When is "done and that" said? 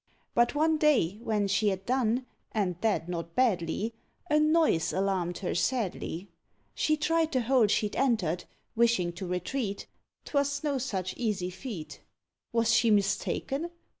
1.85-3.07